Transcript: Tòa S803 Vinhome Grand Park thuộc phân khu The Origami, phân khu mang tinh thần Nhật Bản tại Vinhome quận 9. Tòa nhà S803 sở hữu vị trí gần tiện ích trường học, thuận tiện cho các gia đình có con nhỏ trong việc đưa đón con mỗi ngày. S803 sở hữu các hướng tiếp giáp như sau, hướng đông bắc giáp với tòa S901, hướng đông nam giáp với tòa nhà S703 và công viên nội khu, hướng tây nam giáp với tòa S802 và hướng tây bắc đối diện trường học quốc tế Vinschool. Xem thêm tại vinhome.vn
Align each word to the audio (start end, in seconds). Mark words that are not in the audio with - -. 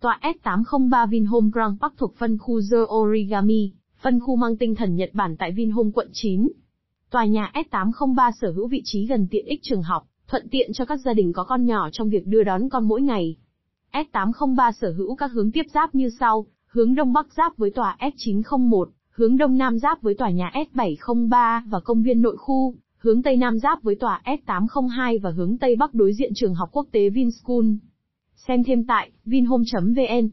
Tòa 0.00 0.20
S803 0.22 1.06
Vinhome 1.06 1.48
Grand 1.52 1.80
Park 1.80 1.94
thuộc 1.96 2.14
phân 2.16 2.38
khu 2.38 2.60
The 2.70 2.78
Origami, 2.94 3.72
phân 4.02 4.20
khu 4.20 4.36
mang 4.36 4.56
tinh 4.56 4.74
thần 4.74 4.96
Nhật 4.96 5.10
Bản 5.12 5.36
tại 5.36 5.52
Vinhome 5.52 5.90
quận 5.94 6.08
9. 6.12 6.48
Tòa 7.10 7.24
nhà 7.24 7.52
S803 7.54 8.30
sở 8.40 8.50
hữu 8.50 8.68
vị 8.68 8.82
trí 8.84 9.06
gần 9.06 9.26
tiện 9.30 9.46
ích 9.46 9.60
trường 9.62 9.82
học, 9.82 10.06
thuận 10.28 10.48
tiện 10.50 10.72
cho 10.72 10.84
các 10.84 11.00
gia 11.00 11.12
đình 11.12 11.32
có 11.32 11.44
con 11.44 11.66
nhỏ 11.66 11.88
trong 11.92 12.10
việc 12.10 12.26
đưa 12.26 12.42
đón 12.42 12.68
con 12.68 12.88
mỗi 12.88 13.02
ngày. 13.02 13.36
S803 13.92 14.72
sở 14.72 14.92
hữu 14.92 15.14
các 15.14 15.32
hướng 15.32 15.50
tiếp 15.52 15.66
giáp 15.74 15.94
như 15.94 16.10
sau, 16.20 16.46
hướng 16.66 16.94
đông 16.94 17.12
bắc 17.12 17.26
giáp 17.36 17.56
với 17.56 17.70
tòa 17.70 17.96
S901, 18.00 18.86
hướng 19.10 19.36
đông 19.36 19.58
nam 19.58 19.78
giáp 19.78 20.02
với 20.02 20.14
tòa 20.14 20.30
nhà 20.30 20.52
S703 20.54 21.62
và 21.70 21.80
công 21.80 22.02
viên 22.02 22.22
nội 22.22 22.36
khu, 22.36 22.74
hướng 22.98 23.22
tây 23.22 23.36
nam 23.36 23.58
giáp 23.58 23.82
với 23.82 23.94
tòa 23.94 24.22
S802 24.24 25.18
và 25.22 25.30
hướng 25.30 25.58
tây 25.58 25.76
bắc 25.76 25.94
đối 25.94 26.12
diện 26.12 26.32
trường 26.34 26.54
học 26.54 26.68
quốc 26.72 26.86
tế 26.92 27.10
Vinschool. 27.10 27.64
Xem 28.48 28.62
thêm 28.64 28.84
tại 28.84 29.10
vinhome.vn 29.24 30.30